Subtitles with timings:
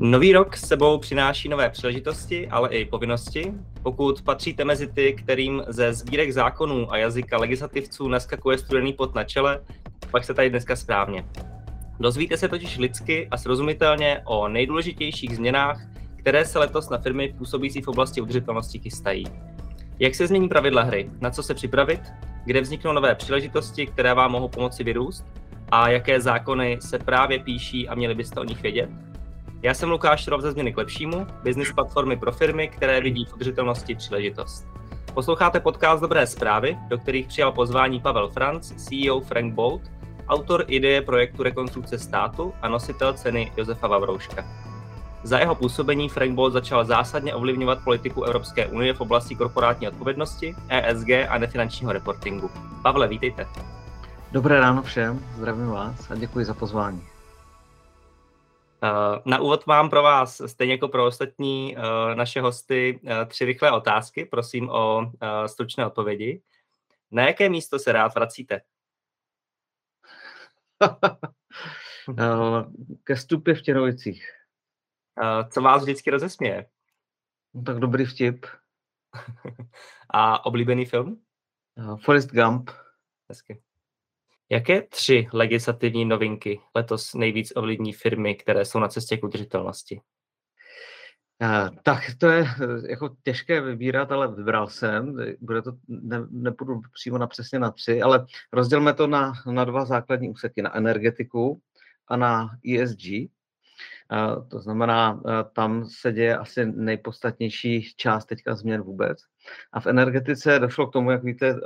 [0.00, 3.52] Nový rok s sebou přináší nové příležitosti, ale i povinnosti.
[3.82, 9.24] Pokud patříte mezi ty, kterým ze sbírek zákonů a jazyka legislativců naskakuje studený pot na
[9.24, 9.60] čele,
[10.10, 11.24] pak se tady dneska správně.
[12.00, 15.80] Dozvíte se totiž lidsky a srozumitelně o nejdůležitějších změnách,
[16.16, 19.24] které se letos na firmy působící v oblasti udržitelnosti chystají.
[19.98, 22.00] Jak se změní pravidla hry, na co se připravit,
[22.44, 25.24] kde vzniknou nové příležitosti, které vám mohou pomoci vyrůst
[25.70, 29.07] a jaké zákony se právě píší a měli byste o nich vědět?
[29.62, 33.34] Já jsem Lukáš Rov ze Změny k lepšímu, business platformy pro firmy, které vidí v
[33.34, 34.66] udržitelnosti příležitost.
[35.14, 39.82] Posloucháte podcast Dobré zprávy, do kterých přijal pozvání Pavel Franc, CEO Frank Bolt,
[40.28, 44.44] autor ideje projektu Rekonstrukce státu a nositel ceny Josefa Vavrouška.
[45.22, 50.54] Za jeho působení Frank Bolt začal zásadně ovlivňovat politiku Evropské unie v oblasti korporátní odpovědnosti,
[50.68, 52.50] ESG a nefinančního reportingu.
[52.82, 53.46] Pavle, vítejte.
[54.32, 57.17] Dobré ráno všem, zdravím vás a děkuji za pozvání.
[58.82, 61.80] Eh, na úvod mám pro vás, stejně jako pro ostatní eh,
[62.14, 64.24] naše hosty, eh, tři rychlé otázky.
[64.24, 65.12] Prosím o
[65.46, 66.42] stručné odpovědi.
[67.10, 68.60] Na jaké místo se rád vracíte?
[73.04, 74.30] Ke stupě v Těrovicích.
[75.50, 76.66] Co vás vždycky rozesměje?
[77.54, 78.46] No, tak dobrý vtip.
[80.10, 81.22] A oblíbený film?
[82.04, 82.70] Forrest Gump.
[83.28, 83.62] Hezky.
[84.50, 90.00] Jaké tři legislativní novinky letos nejvíc ovlivní firmy, které jsou na cestě k udržitelnosti?
[91.82, 95.16] Tak to je eh, jako těžké vybírat, ale vybral jsem.
[95.40, 99.84] Bude to, ne, nepůjdu přímo na přesně na tři, ale rozdělme to na, na dva
[99.84, 101.60] základní úseky, na energetiku
[102.08, 103.30] a na ESG.
[104.50, 109.18] To znamená, tam se děje asi nejpodstatnější část teďka změn vůbec.
[109.72, 111.56] A v energetice došlo k tomu, jak víte,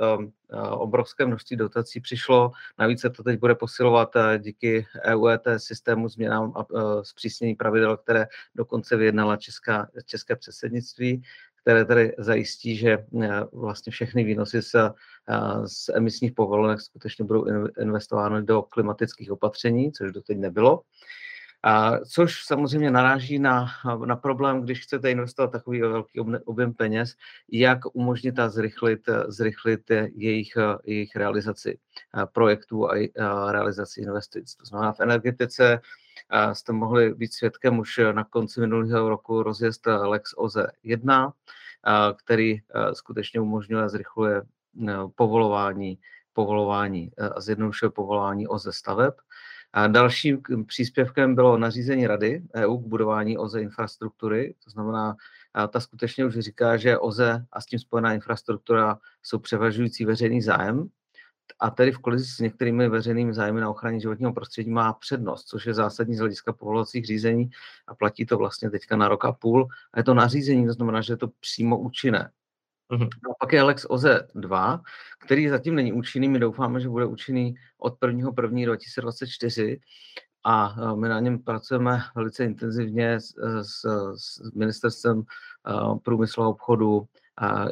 [0.69, 2.51] obrovské množství dotací přišlo.
[2.79, 6.65] Navíc se to teď bude posilovat díky EU ET systému změnám a
[7.03, 11.23] zpřísnění pravidel, které dokonce vyjednala česká, české předsednictví
[11.63, 13.05] které tedy zajistí, že
[13.53, 14.75] vlastně všechny výnosy z,
[15.65, 17.45] z emisních povolenek skutečně budou
[17.79, 20.81] investovány do klimatických opatření, což doteď nebylo.
[21.63, 23.67] A, což samozřejmě naráží na,
[24.05, 27.15] na problém, když chcete investovat takový velký objem peněz,
[27.51, 30.51] jak umožnit a zrychlit, zrychlit jejich,
[30.83, 31.79] jejich realizaci
[32.31, 34.55] projektů a, a realizaci investic.
[34.55, 35.81] To znamená v energetice
[36.53, 41.33] jste mohli být svědkem už na konci minulého roku rozjezd Lex OZE 1,
[42.17, 42.59] který
[42.93, 44.41] skutečně umožňuje a zrychluje
[45.15, 45.99] povolování,
[46.33, 49.13] povolování a zjednodušuje povolování OZE staveb.
[49.73, 55.15] A dalším příspěvkem bylo nařízení Rady EU k budování OZE infrastruktury, to znamená,
[55.69, 60.89] ta skutečně už říká, že OZE a s tím spojená infrastruktura jsou převažující veřejný zájem,
[61.59, 65.65] a tedy v kolizi s některými veřejnými zájmy na ochraně životního prostředí má přednost, což
[65.65, 67.49] je zásadní z hlediska povolovacích řízení
[67.87, 69.67] a platí to vlastně teďka na rok a půl.
[69.93, 72.31] A je to nařízení, to znamená, že je to přímo účinné.
[72.93, 73.07] Mm-hmm.
[73.31, 74.81] A pak je Alex OZE 2,
[75.19, 76.29] který zatím není účinný.
[76.29, 78.31] My doufáme, že bude účinný od 1.
[78.41, 78.65] 1.
[78.65, 79.79] 2024
[80.45, 85.23] a my na něm pracujeme velice intenzivně s, s, s ministerstvem
[86.03, 87.07] průmyslu a obchodu,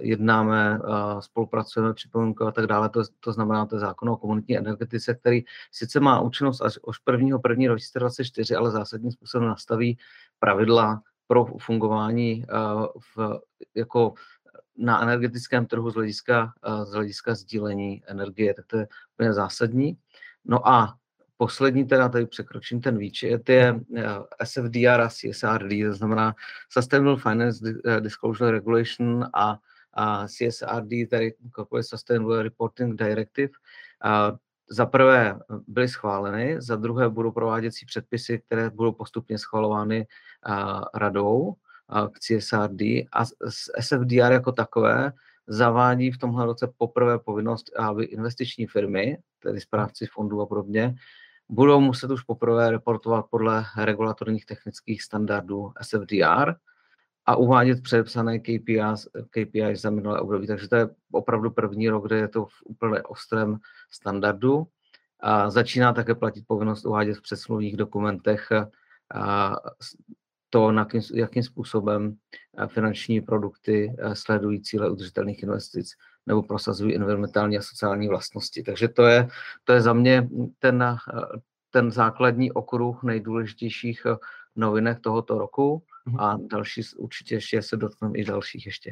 [0.01, 0.79] jednáme,
[1.19, 2.89] spolupracujeme, připomínkové a tak dále.
[2.89, 6.95] To, to znamená, to je zákon o komunitní energetice, který sice má účinnost až od
[7.11, 7.39] 1.
[7.49, 7.67] 1.
[7.67, 9.97] 2024, ale zásadním způsobem nastaví
[10.39, 12.45] pravidla pro fungování
[13.15, 13.39] v,
[13.75, 14.13] jako
[14.81, 19.97] na energetickém trhu z hlediska, eh, z hlediska sdílení energie, tak to je úplně zásadní.
[20.45, 20.95] No a
[21.37, 24.05] poslední teda, tady překročím ten výčet, je eh,
[24.43, 26.35] SFDR a CSRD, to znamená
[26.69, 29.57] Sustainable Finance eh, Disclosure Regulation a,
[29.93, 33.53] a CSRD, tedy Corporate Sustainable Reporting Directive.
[34.03, 34.33] A
[34.69, 40.07] za prvé byly schváleny, za druhé budou prováděcí předpisy, které budou postupně schvalovány
[40.93, 41.55] radou
[42.11, 42.81] k CSRD
[43.11, 43.25] a
[43.79, 45.13] SFDR jako takové
[45.47, 50.95] zavádí v tomhle roce poprvé povinnost, aby investiční firmy, tedy správci fondů a podobně,
[51.49, 56.55] budou muset už poprvé reportovat podle regulatorních technických standardů SFDR
[57.25, 60.47] a uvádět předepsané KPIs, KPIs za minulé období.
[60.47, 63.57] Takže to je opravdu první rok, kde je to v úplně ostrém
[63.91, 64.67] standardu.
[65.19, 68.49] A začíná také platit povinnost uvádět v předsmluvních dokumentech
[70.53, 70.71] to,
[71.13, 72.15] jakým způsobem
[72.57, 75.91] eh, finanční produkty eh, sledují cíle udržitelných investic
[76.25, 78.63] nebo prosazují environmentální a sociální vlastnosti.
[78.63, 79.27] Takže to je,
[79.63, 80.97] to je za mě ten, eh,
[81.69, 84.05] ten základní okruh nejdůležitějších
[84.55, 86.19] novinek tohoto roku mhm.
[86.19, 88.91] a další určitě ještě se dotkneme i dalších ještě.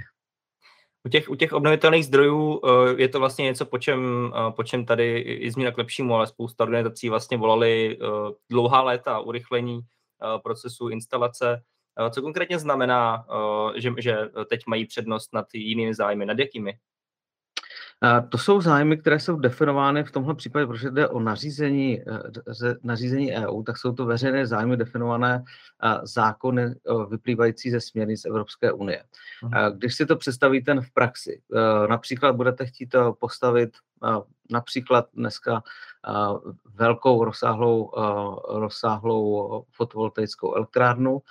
[1.06, 2.62] U těch, u těch obnovitelných zdrojů
[2.98, 6.64] je to vlastně něco, po čem, po čem tady i změna k lepšímu, ale spousta
[6.64, 7.98] organizací vlastně volali
[8.50, 9.82] dlouhá léta urychlení
[10.44, 11.64] procesu instalace.
[12.12, 13.26] Co konkrétně znamená,
[13.76, 14.18] že, že
[14.50, 16.26] teď mají přednost nad jinými zájmy?
[16.26, 16.74] Nad jakými?
[18.30, 23.34] To jsou zájmy, které jsou definovány v tomhle případě, protože jde o nařízení, eh, nařízení
[23.34, 25.44] EU, tak jsou to veřejné zájmy definované
[25.84, 26.74] eh, zákony eh,
[27.10, 29.04] vyplývající ze směrnic Evropské unie.
[29.44, 29.78] Mhm.
[29.78, 31.42] Když si to představíte v praxi,
[31.90, 33.70] například budete chtít postavit
[34.52, 35.64] například dneska
[36.76, 37.92] velkou rozsáhlou,
[38.50, 41.22] rozsáhlou fotovoltaickou elektrárnu,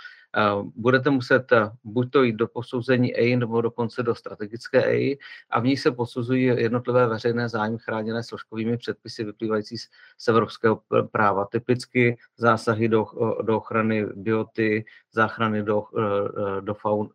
[0.77, 5.19] budete muset eh, buď to jít do posouzení EI nebo dokonce do strategické EI
[5.51, 9.89] a v ní se posuzují jednotlivé veřejné zájmy chráněné složkovými předpisy vyplývající z,
[10.19, 10.81] z evropského
[11.13, 11.45] práva.
[11.45, 13.07] Typicky zásahy do,
[13.43, 17.11] do ochrany bioty, záchrany do, eh, eh, do faun,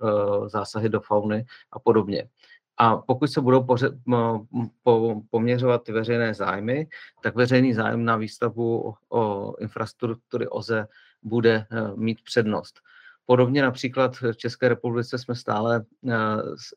[0.47, 2.29] zásahy do fauny a podobně.
[2.77, 3.99] A pokud se budou poře-
[4.83, 6.87] po, poměřovat ty veřejné zájmy,
[7.23, 10.87] tak veřejný zájem na výstavbu o infrastruktury OZE
[11.23, 12.79] bude mít přednost.
[13.25, 16.15] Podobně například v České republice jsme stále, eh,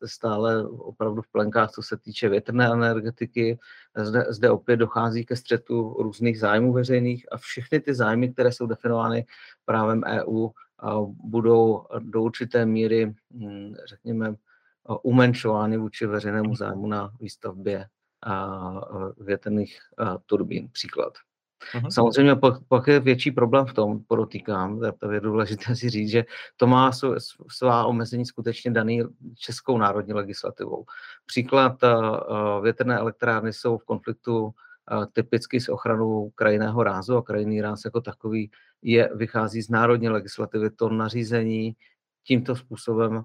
[0.05, 3.59] stále opravdu v plenkách, co se týče větrné energetiky.
[3.95, 8.65] Zde, zde opět dochází ke střetu různých zájmů veřejných a všechny ty zájmy, které jsou
[8.65, 9.25] definovány
[9.65, 10.49] právem EU,
[11.09, 14.35] budou do určité míry, hm, řekněme,
[15.03, 17.85] umenšovány vůči veřejnému zájmu na výstavbě
[19.17, 19.79] větrných
[20.25, 20.69] turbín.
[20.71, 21.13] Příklad.
[21.75, 21.89] Uh-huh.
[21.89, 26.25] Samozřejmě pak, pak je větší problém v tom, podotýkám, to je důležité si říct, že
[26.57, 26.91] to má
[27.49, 29.03] svá omezení skutečně daný
[29.35, 30.85] českou národní legislativou.
[31.25, 34.51] Příklad uh, větrné elektrárny jsou v konfliktu uh,
[35.13, 38.51] typicky s ochranou krajinného rázu a krajinný ráz jako takový
[38.81, 40.69] je, vychází z národní legislativy.
[40.69, 41.75] To nařízení
[42.23, 43.23] tímto způsobem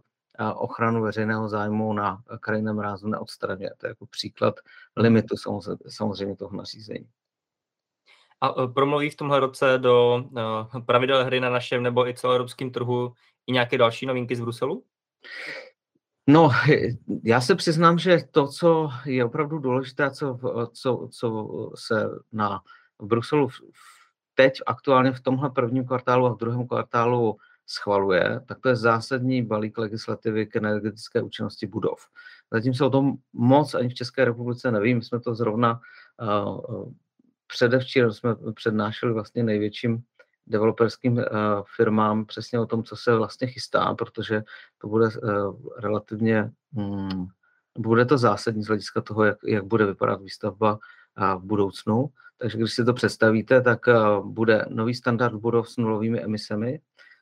[0.55, 3.71] ochranu veřejného zájmu na krajinném rázu neodstraňuje.
[3.79, 4.55] To je jako příklad
[4.97, 5.37] limitu
[5.89, 7.07] samozřejmě toho nařízení.
[8.43, 10.25] A e, promluví v tomhle roce do
[10.77, 13.13] e, pravidel hry na našem nebo i celoevropském trhu
[13.47, 14.85] i nějaké další novinky z Bruselu?
[16.27, 16.51] No,
[17.25, 20.39] já se přiznám, že to, co je opravdu důležité, co,
[20.73, 22.61] co, co se na
[22.99, 23.49] v Bruselu
[24.35, 27.37] teď aktuálně v tomhle prvním kvartálu a v druhém kvartálu
[27.67, 32.07] schvaluje, tak to je zásadní balík legislativy k energetické účinnosti budov.
[32.53, 35.81] Zatím se o tom moc ani v České republice nevím, jsme to zrovna
[36.21, 36.93] uh,
[37.53, 40.03] předevčírem jsme přednášeli vlastně největším
[40.47, 41.23] developerským uh,
[41.77, 44.43] firmám přesně o tom, co se vlastně chystá, protože
[44.79, 47.29] to bude uh, relativně, um,
[47.79, 52.09] bude to zásadní z hlediska toho, jak, jak bude vypadat výstavba uh, v budoucnu.
[52.39, 53.81] Takže když si to představíte, tak
[54.25, 56.81] bude nový standard budov s nulovými emisemi,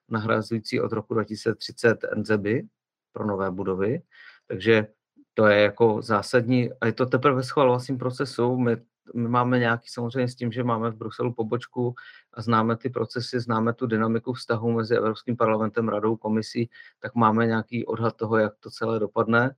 [0.09, 2.69] nahrazující od roku 2030 NZBY
[3.12, 4.03] pro nové budovy.
[4.47, 4.87] Takže
[5.35, 8.56] to je jako zásadní a je to teprve ve schvalovacím procesu.
[8.56, 8.77] My
[9.14, 11.94] my máme nějaký samozřejmě s tím, že máme v Bruselu pobočku
[12.34, 16.70] a známe ty procesy, známe tu dynamiku vztahu mezi Evropským parlamentem, radou, komisí,
[17.00, 19.54] tak máme nějaký odhad toho, jak to celé dopadne.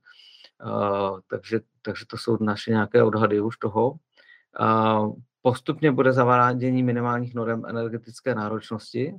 [0.65, 3.91] Uh, takže, takže to jsou naše nějaké odhady už toho.
[4.59, 9.15] Uh, postupně bude zavádění minimálních norm energetické náročnosti,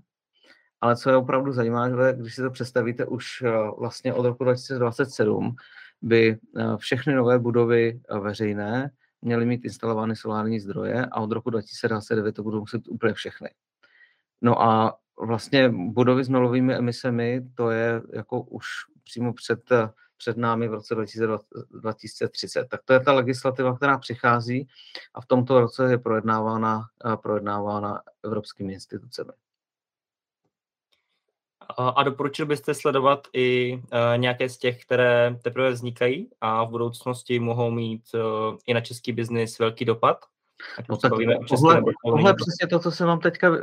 [0.80, 5.56] ale co je opravdu zajímavé, když si to představíte už uh, vlastně od roku 2027,
[6.02, 6.38] by
[6.76, 8.90] všechny nové budovy veřejné
[9.24, 13.50] měly mít instalovány solární zdroje a od roku 2029 to budou muset úplně všechny.
[14.42, 18.66] No a vlastně budovy s nulovými emisemi, to je jako už
[19.04, 19.60] přímo před,
[20.16, 20.94] před námi v roce
[21.70, 22.68] 2030.
[22.68, 24.68] Tak to je ta legislativa, která přichází
[25.14, 26.82] a v tomto roce je projednávána,
[27.22, 29.30] projednávána evropskými institucemi.
[31.78, 33.80] A doporučil byste sledovat i uh,
[34.16, 38.20] nějaké z těch, které teprve vznikají a v budoucnosti mohou mít uh,
[38.66, 40.24] i na český biznis velký dopad?
[41.48, 43.56] Tohle, tohle je přesně to, co jsem vám teďka uh,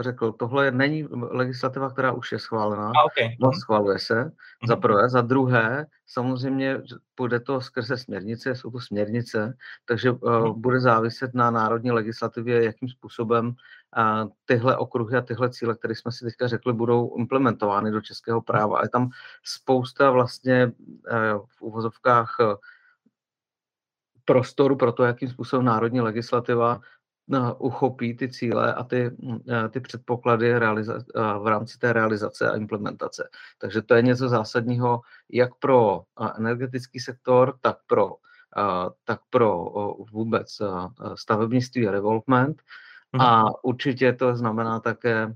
[0.00, 0.32] řekl.
[0.32, 2.86] Tohle není legislativa, která už je schválená.
[2.88, 3.36] A, okay.
[3.40, 4.68] no, schvaluje se, mm-hmm.
[4.68, 5.08] za prvé.
[5.08, 6.80] Za druhé, samozřejmě
[7.14, 10.54] půjde to skrze směrnice, jsou to směrnice, takže uh, mm-hmm.
[10.54, 16.12] bude záviset na národní legislativě, jakým způsobem uh, tyhle okruhy a tyhle cíle, které jsme
[16.12, 18.82] si teďka řekli, budou implementovány do českého práva.
[18.82, 19.08] Je tam
[19.44, 22.54] spousta vlastně uh, v uvozovkách uh,
[24.26, 26.80] prostoru pro to, jakým způsobem národní legislativa
[27.34, 29.10] eh, uchopí ty cíle a ty,
[29.48, 33.28] eh, ty předpoklady realiza- eh, v rámci té realizace a implementace.
[33.58, 35.00] Takže to je něco zásadního
[35.32, 36.02] jak pro
[36.38, 38.16] energetický sektor, tak pro,
[39.04, 39.64] tak pro
[40.12, 40.48] vůbec
[41.14, 42.62] stavebnictví a development.
[43.12, 43.20] Mhm.
[43.22, 45.34] A určitě to znamená také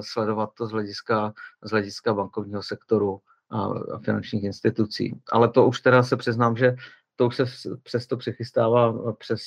[0.00, 5.20] sledovat to z hlediska, z hlediska bankovního sektoru a finančních institucí.
[5.32, 6.76] Ale to už teda se přiznám, že
[7.16, 7.44] to už se
[7.82, 9.42] přesto přechystává přes,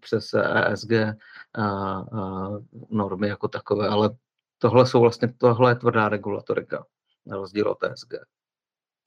[0.00, 2.48] přes ESG a, a
[2.90, 4.10] normy jako takové, ale
[4.58, 6.86] tohle jsou vlastně, tohle je tvrdá regulatorika,
[7.26, 8.14] na rozdíl od TSG.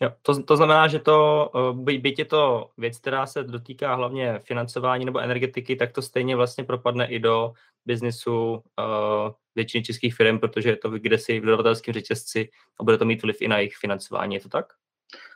[0.02, 3.96] Jo, to, to znamená, že to, eh, by, byť je to věc, která se dotýká
[3.96, 7.54] hlavně financování nebo energetiky, tak to stejně vlastně propadne i do
[7.86, 12.98] biznisu uh, většiny českých firm, protože je to kde si v dodavatelském řetězci a bude
[12.98, 14.66] to mít vliv i na jejich financování, je to tak?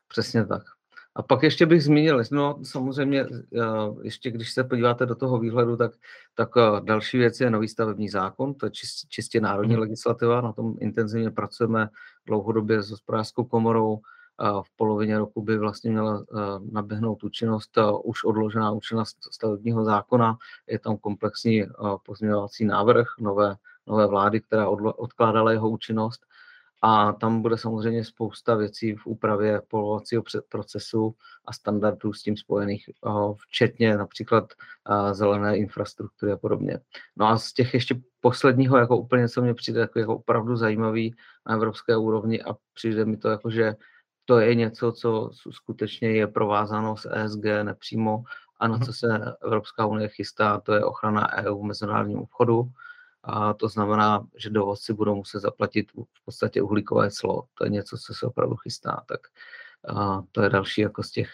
[0.08, 0.79] Přesně tak.
[1.16, 3.26] A pak ještě bych zmínil, no samozřejmě,
[4.02, 5.92] ještě když se podíváte do toho výhledu, tak,
[6.36, 6.50] tak
[6.80, 9.80] další věc je nový stavební zákon, to je čist, čistě národní mm.
[9.80, 11.90] legislativa, na tom intenzivně pracujeme
[12.26, 14.00] dlouhodobě s hospodářskou komorou,
[14.62, 16.26] v polovině roku by vlastně měla
[16.72, 20.38] naběhnout účinnost, už odložená účinnost stavebního zákona,
[20.68, 21.64] je tam komplexní
[22.06, 23.56] pozměňovací návrh nové,
[23.88, 26.26] nové vlády, která odkládala jeho účinnost
[26.82, 32.90] a tam bude samozřejmě spousta věcí v úpravě povolovacího procesu a standardů s tím spojených,
[33.38, 34.54] včetně například
[35.12, 36.80] zelené infrastruktury a podobně.
[37.18, 41.16] No a z těch ještě posledního, jako úplně, co mě přijde jako, jako opravdu zajímavý
[41.48, 43.76] na evropské úrovni a přijde mi to jako, že
[44.26, 48.24] to je něco, co skutečně je provázáno s ESG nepřímo
[48.60, 48.86] a na mhm.
[48.86, 49.08] co se
[49.44, 52.72] Evropská unie chystá, to je ochrana EU v mezinárodním obchodu
[53.24, 57.44] a to znamená, že dovozci budou muset zaplatit v podstatě uhlíkové clo.
[57.54, 59.04] To je něco, co se opravdu chystá.
[59.08, 59.20] Tak
[59.88, 61.30] a to je další jako z těch,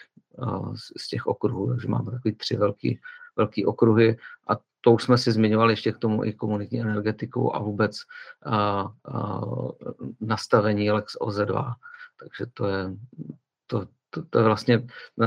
[0.96, 1.68] z těch okruhů.
[1.68, 3.00] Takže máme takový tři velký,
[3.36, 4.16] velký okruhy
[4.48, 8.00] a to už jsme si zmiňovali ještě k tomu i komunitní energetiku a vůbec
[8.44, 9.40] a, a,
[10.20, 11.74] nastavení Lex OZ2.
[12.20, 12.96] Takže to je,
[13.66, 14.86] to, to, to vlastně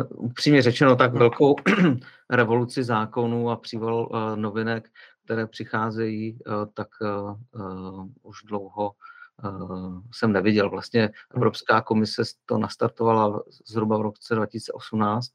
[0.10, 1.56] upřímně řečeno tak velkou
[2.30, 4.90] revoluci zákonů a příval uh, novinek,
[5.26, 8.92] které přicházejí, uh, tak uh, už dlouho
[10.12, 10.70] jsem neviděl.
[10.70, 11.10] Vlastně.
[11.36, 15.32] Evropská komise to nastartovala zhruba v roce 2018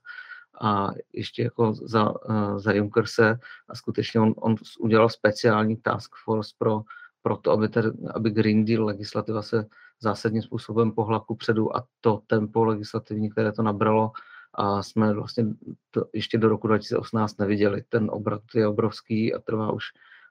[0.61, 2.15] a ještě jako za,
[2.57, 6.83] za Junckerse a skutečně on, on udělal speciální task force pro,
[7.23, 9.67] pro to, aby, ter, aby Green Deal legislativa se
[10.05, 14.13] zásadním způsobem pohla ku předu a to tempo legislativní, které to nabralo,
[14.55, 15.45] a jsme vlastně
[15.91, 17.83] to ještě do roku 2018 neviděli.
[17.89, 19.85] Ten obrat je obrovský a trvá už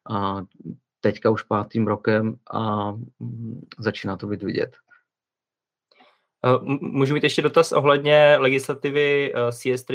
[0.10, 0.46] a
[1.02, 4.76] teďka už pátým rokem a mm, začíná to být vidět.
[6.82, 9.86] Můžu mít ještě dotaz ohledně legislativy eh, CS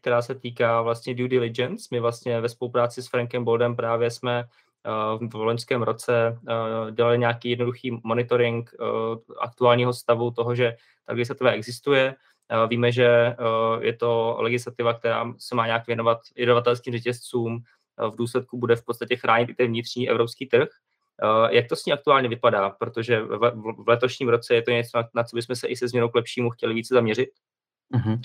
[0.00, 1.88] která se týká vlastně due diligence.
[1.92, 4.44] My vlastně ve spolupráci s Frankem Boldem právě jsme
[5.30, 6.38] v loňském roce
[6.90, 8.74] dělali nějaký jednoduchý monitoring
[9.40, 12.14] aktuálního stavu toho, že ta legislativa existuje.
[12.68, 13.36] Víme, že
[13.80, 17.58] je to legislativa, která se má nějak věnovat dodavatelským řetězcům,
[18.10, 20.68] v důsledku bude v podstatě chránit i ten vnitřní evropský trh.
[21.50, 22.70] Jak to s ní aktuálně vypadá?
[22.70, 26.14] Protože v letošním roce je to něco, na co bychom se i se změnou k
[26.14, 27.28] lepšímu chtěli více zaměřit?
[27.94, 28.20] Mm-hmm.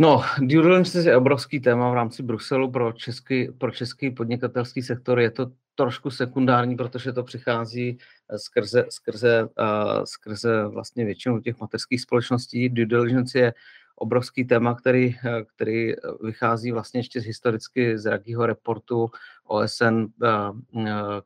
[0.00, 5.20] No, due diligence je obrovský téma v rámci Bruselu pro český, pro český podnikatelský sektor.
[5.20, 7.98] Je to trošku sekundární, protože to přichází
[8.36, 12.68] skrze, skrze, uh, skrze vlastně většinu těch mateřských společností.
[12.68, 13.54] Due diligence je
[13.98, 15.16] obrovský téma, který,
[15.54, 15.92] který
[16.24, 19.10] vychází vlastně ještě historicky z Ragího reportu
[19.44, 20.06] OSN,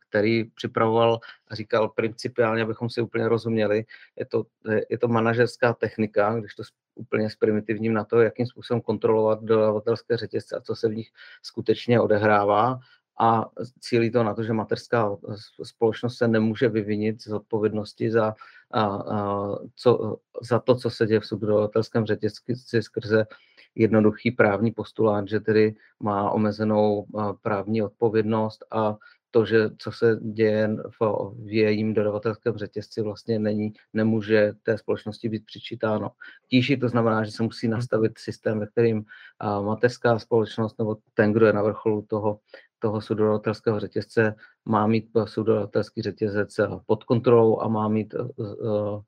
[0.09, 3.85] který připravoval a říkal principiálně, abychom si úplně rozuměli,
[4.19, 4.45] je to,
[4.91, 6.63] je to manažerská technika, když to
[6.95, 11.11] úplně s primitivním na to, jakým způsobem kontrolovat dodavatelské řetězce a co se v nich
[11.43, 12.79] skutečně odehrává
[13.21, 13.45] a
[13.81, 15.17] cílí to na to, že mateřská
[15.63, 18.35] společnost se nemůže vyvinit z odpovědnosti za,
[18.71, 23.27] a, a, co, za to, co se děje v subdodavatelském řetězci skrze
[23.75, 27.07] jednoduchý právní postulát, že tedy má omezenou
[27.43, 28.97] právní odpovědnost a
[29.33, 35.29] to, že co se děje v, v jejím dodavatelském řetězci, vlastně není, nemůže té společnosti
[35.29, 36.11] být přičítáno.
[36.49, 37.75] Tíži to znamená, že se musí hmm.
[37.77, 39.05] nastavit systém, ve kterým
[39.39, 42.39] a, mateřská společnost nebo ten, kdo je na vrcholu toho,
[42.83, 44.35] toho subdodavatelského řetězce,
[44.65, 49.01] má mít subdodavatelský řetězec pod kontrolou a má mít uh,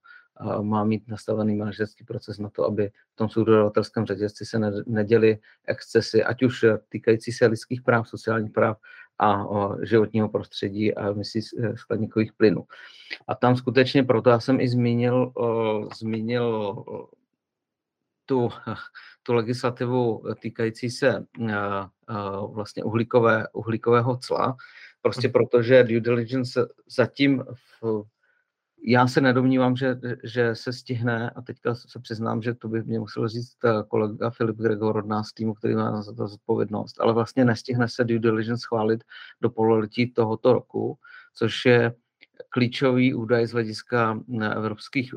[0.62, 6.24] má mít nastavený manažerský proces na to, aby v tom subdodavatelském řetězci se neděly excesy,
[6.24, 8.76] ať už týkající se lidských práv, sociálních práv
[9.18, 9.44] a
[9.82, 12.64] životního prostředí a emisí eh, skleníkových plynů.
[13.28, 15.32] A tam skutečně proto já jsem i zmínil,
[15.98, 16.84] zmínil
[18.26, 18.50] tu,
[19.22, 21.26] tu legislativu týkající se
[21.56, 24.56] a, a, vlastně uhlíkové, uhlíkového cla,
[25.02, 25.32] prostě mhm.
[25.32, 27.44] protože due diligence zatím
[27.82, 28.04] v,
[28.86, 32.98] já se nedomnívám, že, že se stihne, a teďka se přiznám, že to by mě
[32.98, 37.12] musel říct eh, kolega Filip Gregor od nás týmu, který má za to zodpovědnost, ale
[37.12, 39.04] vlastně nestihne se due diligence schválit
[39.40, 40.98] do pololetí tohoto roku,
[41.34, 41.94] což je
[42.48, 44.20] klíčový údaj z hlediska
[44.54, 45.14] evropských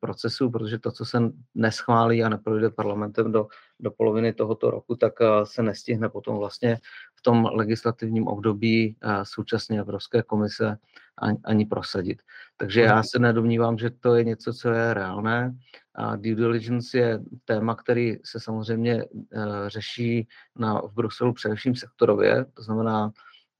[0.00, 1.18] procesů, protože to, co se
[1.54, 3.46] neschválí a neprojde parlamentem do,
[3.80, 5.12] do poloviny tohoto roku, tak
[5.44, 6.78] se nestihne potom vlastně
[7.14, 10.76] v tom legislativním období současně Evropské komise
[11.18, 12.22] ani, ani prosadit.
[12.56, 15.56] Takže já se nedomnívám, že to je něco, co je reálné.
[15.94, 22.44] A due diligence je téma, který se samozřejmě uh, řeší na, v Bruselu především sektorově,
[22.54, 23.12] to znamená,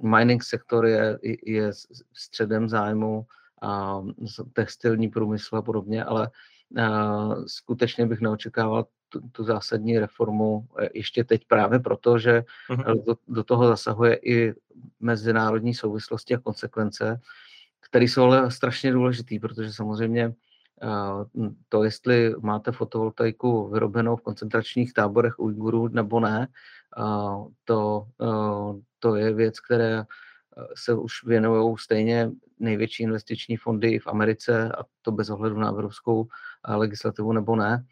[0.02, 1.72] mining sektor je, je
[2.12, 3.26] středem zájmu,
[3.62, 4.02] a
[4.52, 6.30] textilní průmysl a podobně, ale
[6.78, 13.04] uh, skutečně bych neočekával tu, tu zásadní reformu e, ještě teď právě proto, že uh-huh.
[13.04, 14.54] do, do toho zasahuje i
[15.00, 17.20] mezinárodní souvislosti a konsekvence,
[17.80, 20.34] které jsou ale strašně důležité, protože samozřejmě
[21.68, 26.48] to, jestli máte fotovoltaiku vyrobenou v koncentračních táborech Ujgurů nebo ne,
[27.64, 28.06] to,
[28.98, 30.04] to je věc, které
[30.74, 36.26] se už věnují stejně největší investiční fondy v Americe a to bez ohledu na evropskou
[36.68, 37.84] legislativu nebo ne.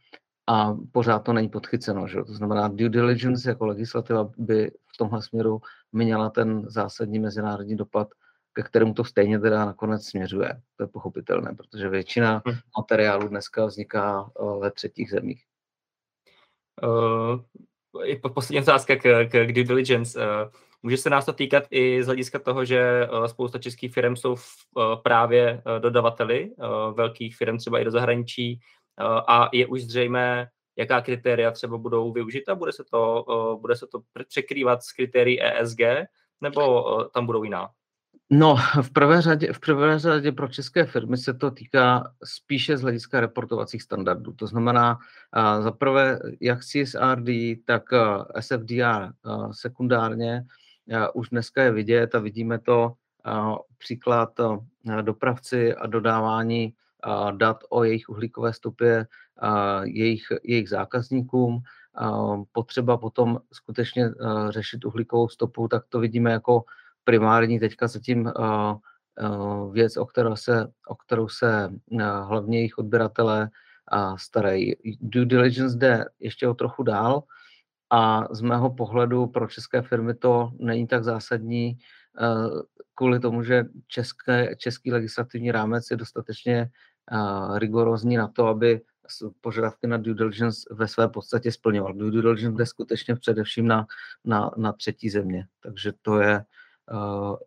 [0.47, 2.09] A pořád to není podchyceno.
[2.09, 2.25] Že?
[2.25, 5.61] To znamená, due diligence jako legislativa by v tomhle směru
[5.93, 8.09] měla ten zásadní mezinárodní dopad
[8.55, 10.63] ke kterému to stejně teda nakonec směřuje.
[10.77, 12.53] To je pochopitelné, protože většina hm.
[12.79, 15.45] materiálu dneska vzniká eh, ve třetích zemích.
[16.83, 17.41] Uh,
[18.35, 20.21] poslední otázka k, k, due diligence.
[20.21, 20.51] Uh,
[20.83, 24.35] může se nás to týkat i z hlediska toho, že uh, spousta českých firm jsou
[24.35, 24.47] v,
[24.77, 26.51] uh, právě dodavateli
[26.93, 28.61] velkých firm, třeba i do zahraničí,
[29.29, 30.49] a je už zřejmé,
[30.79, 32.55] jaká kritéria třeba budou využita?
[32.55, 33.25] Bude se to,
[33.61, 35.81] bude se to překrývat s kritérií ESG,
[36.41, 37.69] nebo tam budou jiná?
[38.31, 42.83] No, v prvé, řadě, v prvé řadě pro české firmy se to týká spíše z
[42.83, 44.33] hlediska reportovacích standardů.
[44.33, 44.99] To znamená,
[45.61, 47.29] za prvé, jak CSRD,
[47.65, 47.83] tak
[48.41, 49.13] SFDR
[49.53, 50.45] sekundárně
[51.15, 52.93] už dneska je vidět a vidíme to
[53.79, 54.31] příklad
[55.03, 56.75] dopravci a dodávání
[57.37, 59.07] dat o jejich uhlíkové stopě
[59.85, 61.63] jejich, jejich zákazníkům.
[62.53, 64.11] Potřeba potom skutečně
[64.49, 66.65] řešit uhlíkovou stopu, tak to vidíme jako
[67.05, 68.77] primární teďka zatím uh,
[69.31, 73.51] uh, věc, o kterou se, o kterou se uh, hlavně jejich odběratelé
[74.17, 74.77] starají.
[75.01, 77.23] Due diligence jde ještě o trochu dál
[77.91, 81.79] a z mého pohledu pro české firmy to není tak zásadní
[82.95, 86.71] kvůli tomu, že české, český legislativní rámec je dostatečně
[87.55, 88.81] rigorózní na to, aby
[89.41, 91.93] požadavky na due diligence ve své podstatě splňoval.
[91.95, 93.87] Due diligence jde skutečně především na,
[94.25, 96.45] na, na třetí země, takže to je,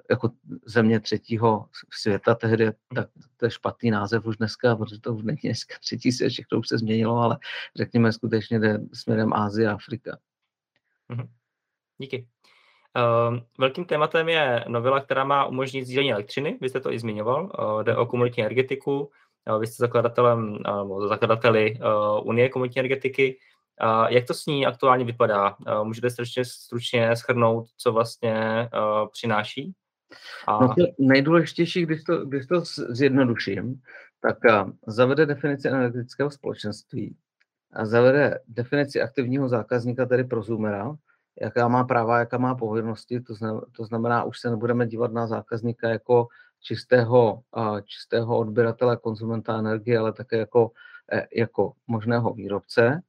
[0.10, 0.30] jako
[0.66, 5.40] země třetího světa tehdy, tak to je špatný název už dneska, protože to už není
[5.44, 7.38] dneska třetí svět, všechno už se změnilo, ale
[7.76, 10.18] řekněme skutečně jde směrem Ázie a Afrika.
[11.10, 11.28] Mhm.
[11.98, 12.28] Díky.
[12.98, 17.44] Uh, velkým tématem je novela, která má umožnit sdílení elektřiny, vy jste to i zmiňoval,
[17.44, 19.12] uh, jde o komunitní energetiku,
[19.50, 21.80] uh, vy jste zakladatelem, uh, zakladateli
[22.24, 23.40] Unie komunitní energetiky,
[24.08, 25.56] jak to s ní aktuálně vypadá?
[25.84, 28.70] Můžete stručně, stručně schrnout, co vlastně
[29.12, 29.74] přináší?
[30.48, 30.62] A...
[30.62, 33.82] No to nejdůležitější, když to, když to zjednoduším,
[34.22, 34.38] tak
[34.88, 37.16] zavede definici energetického společenství
[37.74, 40.96] a zavede definici aktivního zákazníka, tedy prozumera,
[41.42, 45.28] jaká má práva, jaká má povinnosti, to znamená, to znamená, už se nebudeme dívat na
[45.28, 46.28] zákazníka jako
[46.62, 47.42] čistého,
[47.86, 50.72] čistého odběratele, konzumenta energie, ale také jako,
[51.12, 53.02] eh, jako možného výrobce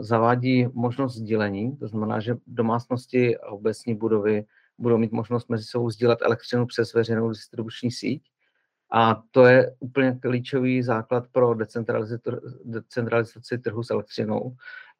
[0.00, 4.44] zavádí možnost sdílení, to znamená, že domácnosti a obecní budovy
[4.78, 8.22] budou mít možnost mezi sebou sdílet elektřinu přes veřejnou distribuční síť.
[8.94, 11.54] A to je úplně klíčový základ pro
[12.64, 14.54] decentralizaci trhu s elektřinou.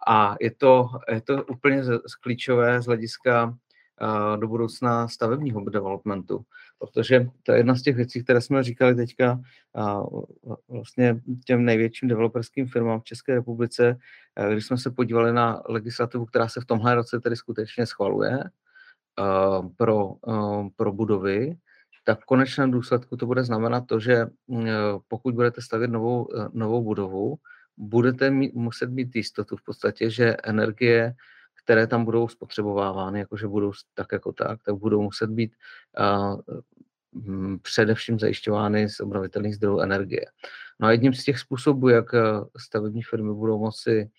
[0.06, 1.82] A je to, je to úplně
[2.22, 3.56] klíčové z hlediska
[4.36, 6.44] do budoucna stavebního developmentu,
[6.82, 9.40] protože to je jedna z těch věcí, které jsme říkali teďka
[10.68, 13.96] vlastně těm největším developerským firmám v České republice,
[14.52, 18.38] když jsme se podívali na legislativu, která se v tomhle roce tedy skutečně schvaluje
[19.76, 20.12] pro,
[20.76, 21.56] pro budovy,
[22.04, 24.26] tak v konečném důsledku to bude znamenat to, že
[25.08, 27.36] pokud budete stavět novou, novou budovu,
[27.76, 31.14] budete mít, muset mít jistotu v podstatě, že energie
[31.64, 35.52] které tam budou spotřebovávány, jakože budou tak jako tak, tak budou muset být
[35.98, 36.40] uh,
[37.62, 40.24] především zajišťovány z obnovitelných zdrojů energie.
[40.80, 42.14] No a jedním z těch způsobů, jak
[42.58, 44.10] stavební firmy budou moci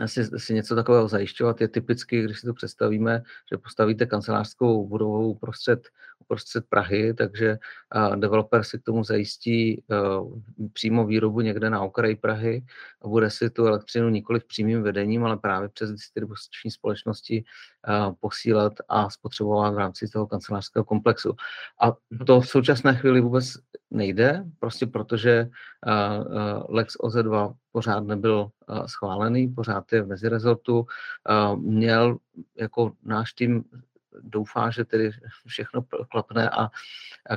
[0.00, 5.30] asi, asi něco takového zajišťovat, je typicky, když si to představíme, že postavíte kancelářskou budovu
[5.30, 7.58] uprostřed, uprostřed Prahy, takže
[7.96, 10.40] uh, developer si k tomu zajistí uh,
[10.72, 12.64] přímo výrobu někde na okraji Prahy
[13.02, 17.44] a bude si tu elektřinu nikoli přímým vedením, ale právě přes distribuční společnosti
[17.88, 21.36] uh, posílat a spotřebovat v rámci toho kancelářského komplexu.
[21.82, 21.92] A
[22.26, 23.54] to v současné chvíli vůbec
[23.90, 25.48] nejde, prostě protože
[25.86, 28.48] uh, uh, Lex OZ2 pořád nebyl
[28.86, 30.86] schválený, pořád je v mezirezortu.
[31.56, 32.16] Měl
[32.56, 33.64] jako náš tým
[34.20, 35.10] doufá, že tedy
[35.46, 36.68] všechno klapne a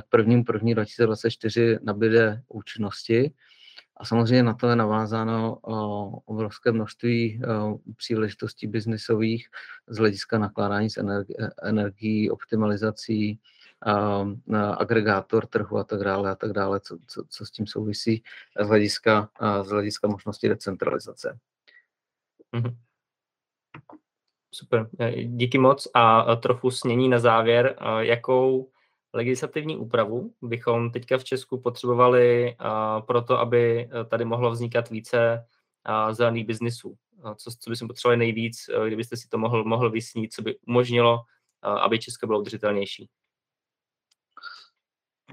[0.00, 3.32] k prvním první 2024 nabíde účinnosti.
[3.96, 5.56] A samozřejmě na to je navázáno
[6.24, 7.42] obrovské množství
[7.96, 9.48] příležitostí biznisových
[9.88, 11.04] z hlediska nakládání s
[11.62, 13.40] energií, optimalizací,
[14.78, 18.22] agregátor trhu a tak dále a tak dále, co, co, co s tím souvisí
[18.60, 19.30] z hlediska,
[19.62, 21.38] z hlediska možnosti decentralizace.
[22.56, 22.76] Mm-hmm.
[24.54, 28.70] Super, e, díky moc a trochu snění na závěr, jakou
[29.12, 32.56] legislativní úpravu bychom teďka v Česku potřebovali
[33.06, 35.46] pro to, aby e, tady mohlo vznikat více
[36.10, 36.96] zelených biznisů.
[37.36, 41.20] Co, co bychom potřebovali nejvíc, e, kdybyste si to mohl, mohl vysnít, co by umožnilo,
[41.62, 43.08] aby Česko bylo udržitelnější?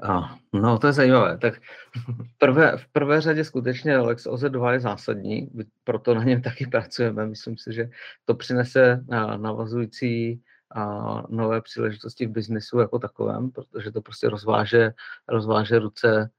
[0.03, 1.37] A, no, to je zajímavé.
[1.37, 1.53] Tak
[1.95, 5.51] v prvé, v prvé řadě skutečně Lex OZ2 je zásadní,
[5.83, 7.25] proto na něm taky pracujeme.
[7.25, 7.89] Myslím si, že
[8.25, 9.05] to přinese
[9.37, 10.41] navazující
[10.75, 14.93] a nové příležitosti v biznisu jako takovém, protože to prostě rozváže,
[15.27, 16.29] rozváže ruce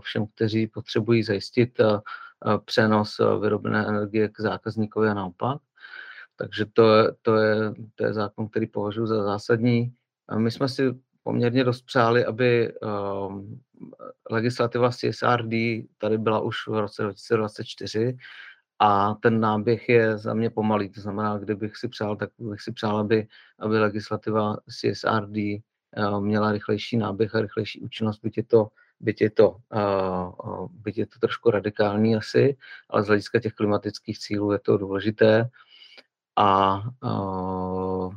[0.00, 1.80] všem, kteří potřebují zajistit
[2.64, 5.58] přenos vyrobené energie k zákazníkovi a naopak.
[6.36, 9.94] Takže to je, to je, to je zákon, který považuji za zásadní.
[10.36, 10.82] My jsme si
[11.22, 13.60] poměrně dost přáli, aby um,
[14.30, 15.52] legislativa CSRD
[15.98, 18.16] tady byla už v roce 2024
[18.78, 20.88] a ten náběh je za mě pomalý.
[20.88, 23.26] To znamená, kdybych si přál, tak bych si přál, aby,
[23.58, 28.68] aby legislativa CSRD uh, měla rychlejší náběh a rychlejší účinnost, byť je to,
[29.00, 32.56] byť je to, uh, byť je to trošku radikální asi,
[32.90, 35.50] ale z hlediska těch klimatických cílů je to důležité.
[36.36, 38.14] A uh,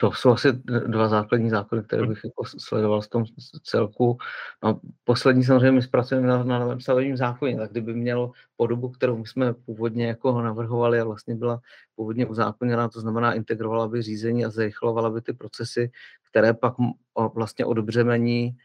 [0.00, 0.52] to jsou asi
[0.86, 3.24] dva základní zákony, které bych jako sledoval v tom
[3.62, 4.18] celku.
[4.64, 9.24] No, poslední samozřejmě my zpracujeme na, na novém stavebním zákoně, tak kdyby mělo podobu, kterou
[9.24, 11.60] jsme původně jako navrhovali a vlastně byla
[11.94, 15.90] původně uzákoněná, to znamená integrovala by řízení a zrychlovala by ty procesy,
[16.30, 16.74] které pak
[17.34, 18.56] vlastně odbřemení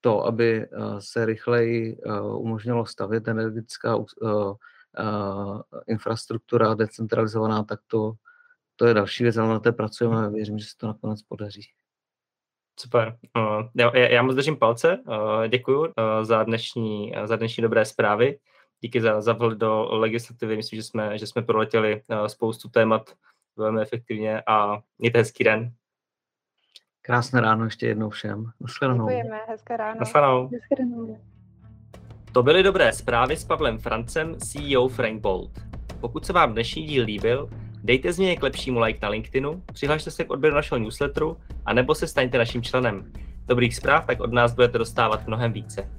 [0.00, 4.24] to, aby eh, se rychleji eh, umožnilo stavět energetická eh,
[5.86, 8.12] infrastruktura decentralizovaná, tak to
[8.78, 11.62] to je další věc, ale na té pracujeme a věřím, že se to nakonec podaří.
[12.80, 13.18] Super.
[13.36, 14.98] Uh, já, já moc držím palce.
[14.98, 18.38] Uh, děkuji uh, za, dnešní, za dnešní dobré zprávy.
[18.80, 20.56] Díky za, za vhled do legislativy.
[20.56, 23.14] Myslím, že jsme, že jsme proletěli spoustu témat
[23.56, 25.72] velmi efektivně a mějte hezký den.
[27.02, 28.44] Krásné ráno ještě jednou všem.
[28.60, 29.08] Naschledanou.
[29.08, 30.00] Děkujeme, hezké ráno.
[30.00, 30.50] Naschledanou.
[32.32, 35.50] To byly dobré zprávy s Pavlem Francem, CEO Frank Bolt.
[36.00, 37.50] Pokud se vám dnešní díl líbil,
[37.84, 41.36] Dejte změně k lepšímu like na LinkedInu, přihlašte se k odběru našeho newsletteru
[41.66, 43.12] a nebo se staňte naším členem.
[43.46, 45.90] Dobrých zpráv tak od nás budete dostávat mnohem více.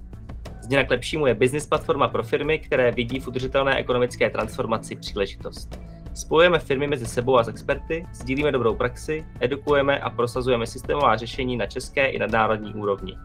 [0.61, 5.79] Změna k lepšímu je business platforma pro firmy, které vidí v udržitelné ekonomické transformaci příležitost.
[6.13, 11.57] Spojujeme firmy mezi sebou a s experty, sdílíme dobrou praxi, edukujeme a prosazujeme systémová řešení
[11.57, 13.17] na české i nadnárodní úrovni.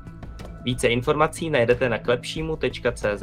[0.65, 3.23] Více informací najdete na klepšímu.cz.